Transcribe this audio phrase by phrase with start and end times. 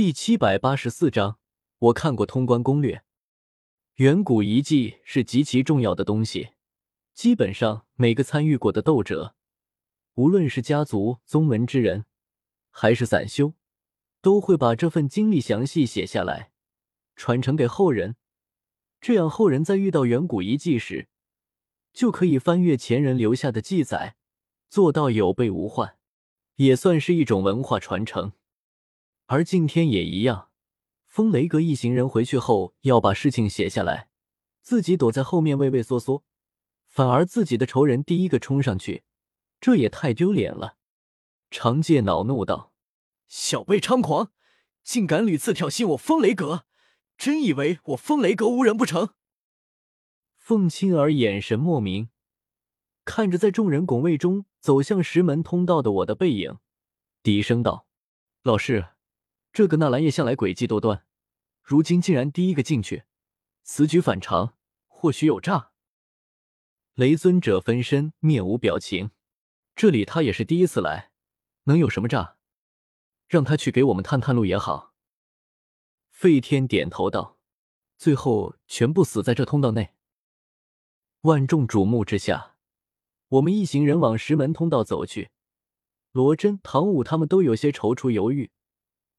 [0.00, 1.38] 第七百八十四章，
[1.78, 3.04] 我看过通关攻略。
[3.96, 6.52] 远古遗迹是极其重要的东西，
[7.12, 9.34] 基本上每个参与过的斗者，
[10.14, 12.06] 无论是家族、宗门之人，
[12.70, 13.52] 还是散修，
[14.22, 16.50] 都会把这份经历详细写下来，
[17.14, 18.16] 传承给后人。
[19.02, 21.10] 这样后人在遇到远古遗迹时，
[21.92, 24.16] 就可以翻阅前人留下的记载，
[24.70, 25.98] 做到有备无患，
[26.54, 28.32] 也算是一种文化传承。
[29.32, 30.50] 而今天也一样，
[31.06, 34.08] 风雷阁一行人回去后要把事情写下来，
[34.60, 36.24] 自己躲在后面畏畏缩缩，
[36.88, 39.04] 反而自己的仇人第一个冲上去，
[39.60, 40.78] 这也太丢脸了。
[41.48, 42.72] 长介恼怒道
[43.28, 44.32] ：“小辈猖狂，
[44.82, 46.64] 竟敢屡次挑衅我风雷阁，
[47.16, 49.14] 真以为我风雷阁无人不成？”
[50.34, 52.08] 凤青儿眼神莫名，
[53.04, 56.58] 看着在众人拱卫中走向石门通道的我的背影，
[57.22, 57.86] 低声道
[58.42, 58.86] ：“老师。”
[59.52, 61.04] 这个纳兰叶向来诡计多端，
[61.62, 63.04] 如今竟然第一个进去，
[63.62, 64.56] 此举反常，
[64.86, 65.72] 或许有诈。
[66.94, 69.10] 雷尊者分身面无表情，
[69.74, 71.10] 这里他也是第一次来，
[71.64, 72.36] 能有什么诈？
[73.26, 74.94] 让他去给我们探探路也好。
[76.10, 77.38] 费天点头道
[77.96, 79.94] ：“最后全部死在这通道内。”
[81.22, 82.56] 万众瞩目之下，
[83.28, 85.30] 我们一行人往石门通道走去。
[86.12, 88.50] 罗真、唐武他们都有些踌躇犹豫。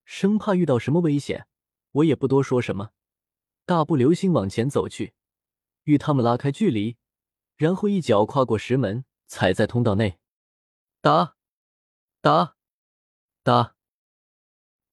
[0.03, 1.47] 生怕遇到什么危险，
[1.91, 2.91] 我也不多说什么，
[3.65, 5.13] 大步流星往前走去，
[5.83, 6.97] 与他们拉开距离，
[7.55, 10.19] 然后一脚跨过石门，踩在通道内。
[11.01, 11.35] 哒，
[12.21, 12.55] 哒，
[13.43, 13.75] 哒，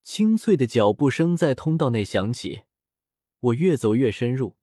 [0.03, 2.63] 清脆的脚步声在通道内响起。
[3.39, 4.57] 我越走越深入，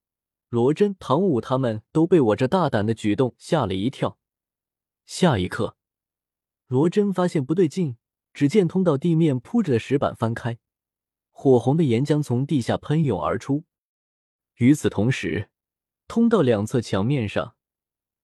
[0.48, 4.18] 罗真、唐武他们都被我这大胆的举动吓了一跳。
[5.06, 5.76] 下一刻，
[6.66, 7.96] 罗真发现不对劲。
[8.36, 10.58] 只见通道地面铺着的石板翻开，
[11.30, 13.64] 火红的岩浆从地下喷涌而出。
[14.56, 15.48] 与此同时，
[16.06, 17.56] 通道两侧墙面上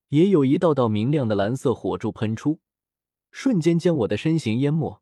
[0.09, 2.59] 也有一道道明亮的蓝色火柱喷出，
[3.31, 5.01] 瞬间将我的身形淹没，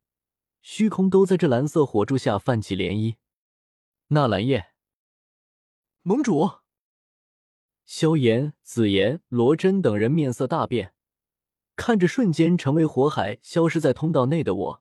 [0.62, 3.18] 虚空都在这蓝色火柱下泛起涟漪。
[4.08, 4.68] 纳兰叶，
[6.04, 6.52] 盟主，
[7.84, 10.94] 萧炎、紫妍、罗真等人面色大变，
[11.76, 14.81] 看着瞬间成为火海、消失在通道内的我。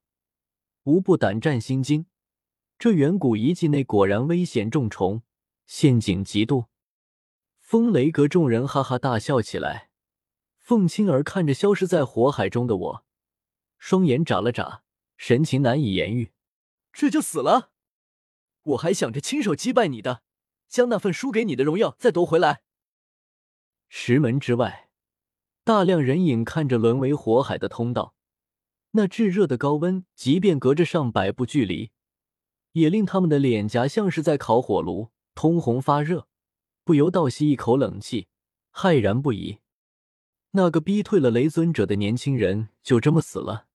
[0.90, 2.06] 无不胆战心惊，
[2.76, 5.22] 这远古遗迹内果然危险重重，
[5.64, 6.68] 陷阱极多。
[7.60, 9.90] 风雷阁众人哈哈大笑起来。
[10.58, 13.04] 凤青儿看着消失在火海中的我，
[13.78, 14.82] 双眼眨了眨，
[15.16, 16.32] 神情难以言喻。
[16.92, 17.70] 这就死了？
[18.62, 20.22] 我还想着亲手击败你的，
[20.68, 22.62] 将那份输给你的荣耀再夺回来。
[23.88, 24.90] 石门之外，
[25.62, 28.16] 大量人影看着沦为火海的通道。
[28.92, 31.92] 那炙热的高温，即便隔着上百步距离，
[32.72, 36.26] 也令他们的脸颊像是在烤火炉，通红发热，
[36.82, 38.28] 不由倒吸一口冷气，
[38.72, 39.58] 骇然不已。
[40.52, 43.66] 那个逼退了雷尊者的年轻人就这么死了，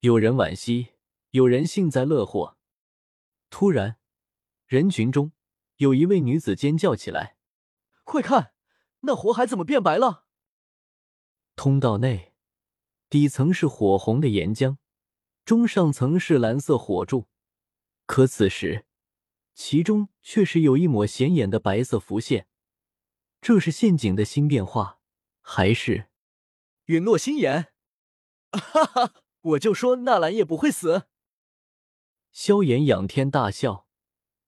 [0.00, 0.94] 有人惋惜，
[1.32, 2.56] 有人幸灾乐祸。
[3.50, 3.98] 突然，
[4.66, 5.32] 人群中
[5.76, 7.36] 有一位女子尖叫起来
[8.04, 8.54] ：“快看，
[9.00, 10.24] 那火海怎么变白了？”
[11.54, 12.33] 通道内。
[13.14, 14.76] 底层是火红的岩浆，
[15.44, 17.28] 中上层是蓝色火柱，
[18.06, 18.86] 可此时
[19.54, 22.48] 其中却是有一抹显眼的白色浮现。
[23.40, 24.98] 这是陷阱的新变化，
[25.40, 26.08] 还是
[26.86, 27.68] 陨落心炎？
[28.50, 31.04] 哈哈，我就说纳兰叶不会死。
[32.32, 33.86] 萧炎仰天大笑，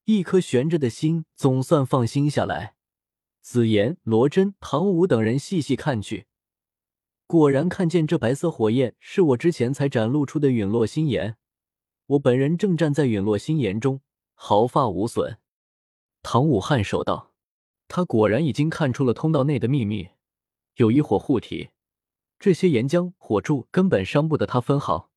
[0.07, 2.75] 一颗悬着的心总算放心下来。
[3.41, 6.27] 紫妍、罗真、唐舞等人细细看去。
[7.27, 11.37] 果然看见这白色火焰是我之前才展露出的陨落心炎，
[12.07, 14.01] 我本人正站在陨落心炎中，
[14.35, 15.39] 毫发无损。
[16.23, 17.33] 唐武颔首道
[17.89, 20.11] ：“他果然已经看出了通道内的秘密，
[20.77, 21.71] 有一火护体，
[22.39, 25.11] 这些岩浆火柱根本伤不得他分毫。”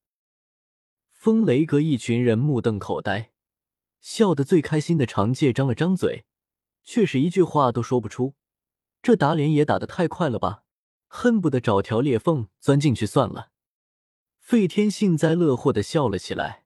[1.14, 3.32] 风雷阁一群人目瞪口呆，
[4.00, 6.26] 笑得最开心的长介张了张嘴，
[6.84, 8.34] 却是一句话都说不出。
[9.04, 10.64] 这打脸也打得太快了吧！
[11.10, 13.52] 恨不得找条裂缝钻进去算了。
[14.40, 16.64] 费天幸灾乐祸的笑了起来，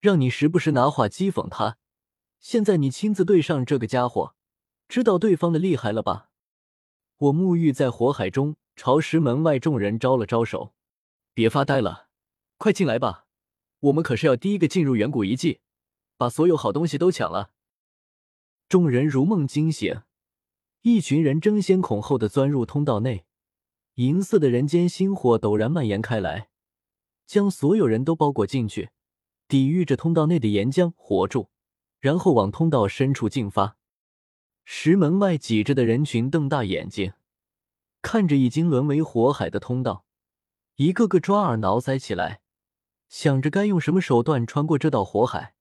[0.00, 1.76] 让你时不时拿话讥讽他。
[2.40, 4.34] 现在你亲自对上这个家伙，
[4.88, 6.30] 知道对方的厉害了吧？
[7.18, 10.74] 我沐浴在火海中，朝石门外众人招了招手
[11.34, 12.08] ：“别发呆了，
[12.58, 13.26] 快进来吧！
[13.80, 15.60] 我们可是要第一个进入远古遗迹，
[16.16, 17.52] 把所有好东西都抢了。”
[18.68, 20.02] 众人如梦惊醒，
[20.80, 23.26] 一群人争先恐后的钻入通道内。
[23.96, 26.48] 银色的人间星火陡然蔓延开来，
[27.26, 28.88] 将所有人都包裹进去，
[29.46, 31.50] 抵御着通道内的岩浆火柱，
[32.00, 33.76] 然后往通道深处进发。
[34.64, 37.12] 石门外挤着的人群瞪大眼睛，
[38.00, 40.06] 看着已经沦为火海的通道，
[40.76, 42.40] 一个个抓耳挠腮起来，
[43.10, 45.54] 想着该用什么手段穿过这道火海。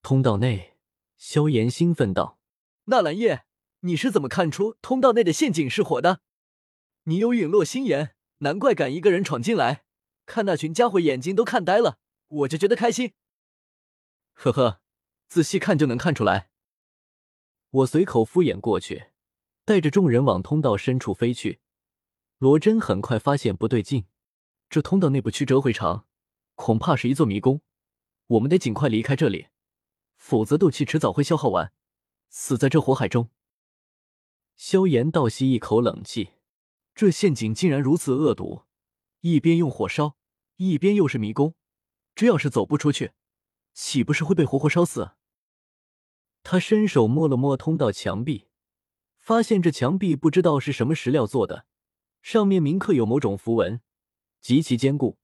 [0.00, 0.76] 通道内，
[1.18, 2.38] 萧炎兴奋道
[2.86, 3.44] ：“纳兰叶，
[3.80, 6.20] 你是怎么看出通道内的陷阱是火的？
[7.04, 9.84] 你有陨落心眼，难怪敢一个人闯进来。
[10.24, 13.12] 看那群家伙眼睛都看呆了，我就觉得开心。”
[14.34, 14.80] 呵呵，
[15.28, 16.50] 仔细看就能看出来。
[17.70, 19.06] 我随口敷衍过去，
[19.64, 21.60] 带着众人往通道深处飞去。
[22.38, 24.06] 罗真很快发现不对劲，
[24.68, 26.06] 这通道内部曲折回肠，
[26.54, 27.62] 恐怕是一座迷宫。
[28.26, 29.48] 我们得尽快离开这里，
[30.16, 31.72] 否则斗气迟早会消耗完，
[32.28, 33.30] 死在这火海中。
[34.56, 36.30] 萧炎倒吸一口冷气，
[36.94, 38.62] 这陷阱竟然如此恶毒，
[39.20, 40.16] 一边用火烧，
[40.56, 41.54] 一边又是迷宫，
[42.14, 43.12] 这要是走不出去，
[43.72, 45.12] 岂不是会被活活烧死？
[46.42, 48.48] 他伸手摸了摸通道墙壁，
[49.18, 51.66] 发现这墙壁不知道是什么石料做的，
[52.20, 53.80] 上面铭刻有某种符文，
[54.40, 55.18] 极其坚固，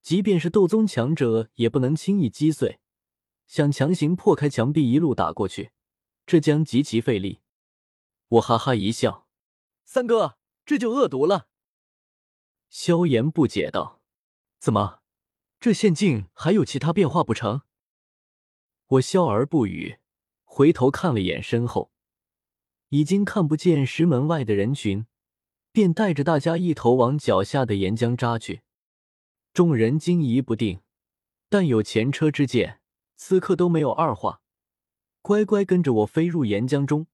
[0.00, 2.80] 即便是斗宗强者也不能轻易击碎。
[3.46, 5.72] 想强行破开墙壁一路打过去，
[6.24, 7.40] 这将极其费力。
[8.28, 9.26] 我哈哈一笑
[9.84, 11.48] ：“三哥，这就恶毒了。”
[12.68, 14.00] 萧炎不解道
[14.58, 15.00] ：“怎么，
[15.60, 17.62] 这陷阱还有其他变化不成？”
[18.88, 19.98] 我笑而不语。
[20.44, 21.90] 回头看了眼身后，
[22.90, 25.06] 已经看不见石门外的人群，
[25.72, 28.60] 便带着大家一头往脚下的岩浆扎去。
[29.54, 30.82] 众人惊疑不定，
[31.48, 32.82] 但有前车之鉴，
[33.16, 34.42] 此刻都没有二话，
[35.22, 37.06] 乖乖跟着我飞入岩浆中。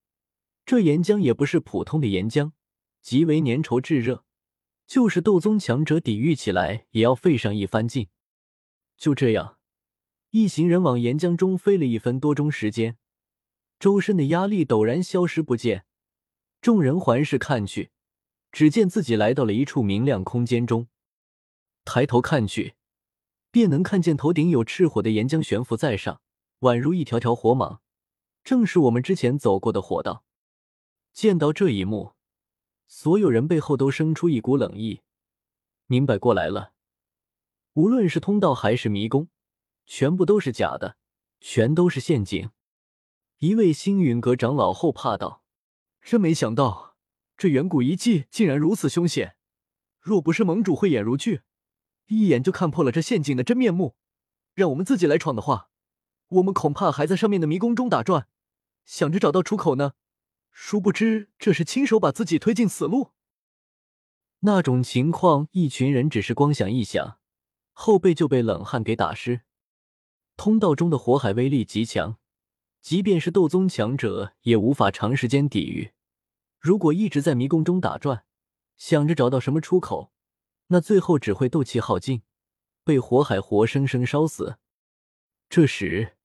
[0.66, 2.50] 这岩浆也不是普通的岩浆，
[3.00, 4.24] 极为粘稠炙热，
[4.86, 8.08] 就是斗宗强者抵御起来也要费上一番劲。
[8.96, 9.58] 就这样，
[10.30, 12.98] 一行人往岩浆中飞了一分多钟时间。
[13.78, 15.84] 周身的压力陡然消失不见，
[16.60, 17.90] 众人环视看去，
[18.50, 20.88] 只见自己来到了一处明亮空间中。
[21.84, 22.74] 抬头看去，
[23.52, 26.20] 便能看见头顶有炽火的岩浆悬浮在上，
[26.60, 27.78] 宛如一条条火蟒，
[28.42, 30.24] 正是我们之前走过的火道。
[31.12, 32.14] 见到这一幕，
[32.90, 35.02] 所有人背后都生出一股冷意，
[35.86, 36.72] 明白过来了。
[37.74, 39.28] 无论是通道还是迷宫，
[39.84, 40.96] 全部都是假的，
[41.38, 42.50] 全都是陷阱。
[43.40, 45.44] 一位星陨阁长老后怕道
[46.00, 46.96] ：“真没想到，
[47.36, 49.36] 这远古遗迹竟然如此凶险。
[50.00, 51.42] 若不是盟主慧眼如炬，
[52.06, 53.96] 一眼就看破了这陷阱的真面目，
[54.54, 55.68] 让我们自己来闯的话，
[56.28, 58.28] 我们恐怕还在上面的迷宫中打转，
[58.86, 59.92] 想着找到出口呢。
[60.60, 63.12] 殊不知，这是亲手把自己推进死路。
[64.40, 67.20] 那种情况，一群人只是光想一想，
[67.72, 69.42] 后背就被冷汗给打湿。
[70.36, 72.18] 通道中的火海威力极强。”
[72.82, 75.92] 即便是斗宗强者也无法长时间抵御。
[76.58, 78.24] 如果一直在迷宫中打转，
[78.76, 80.12] 想着找到什么出口，
[80.66, 82.22] 那最后只会斗气耗尽，
[82.84, 84.58] 被火海活生生烧死。
[85.48, 86.16] 这时，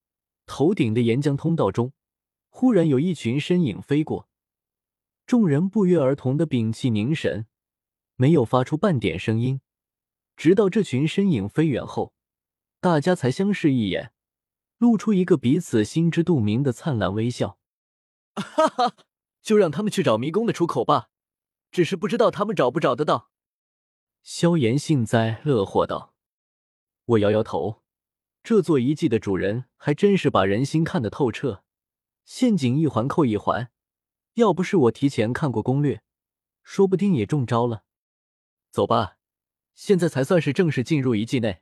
[0.44, 1.92] 头顶的岩浆通道中，
[2.56, 4.28] 忽然有一群身影飞过，
[5.26, 7.48] 众人不约而同的屏气凝神，
[8.14, 9.60] 没有发出半点声音。
[10.36, 12.14] 直到这群身影飞远后，
[12.78, 14.12] 大家才相视一眼。
[14.78, 17.58] 露出一个彼此心知肚明的灿烂微笑，
[18.36, 18.96] 哈哈，
[19.42, 21.08] 就让他们去找迷宫的出口吧，
[21.72, 23.32] 只是不知道他们找不找得到。
[24.22, 26.14] 萧炎幸灾乐祸道
[27.04, 27.82] ：“我摇摇头，
[28.44, 31.63] 这座遗迹的主人还真是把人心看得透彻，
[32.24, 33.70] 陷阱一环扣一环，
[34.34, 36.02] 要不是我提前看过攻略，
[36.62, 37.84] 说不定也中招了。
[38.70, 39.18] 走吧，
[39.74, 41.60] 现在才算是正式进入遗迹内。”